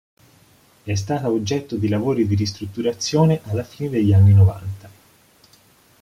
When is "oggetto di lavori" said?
1.29-2.25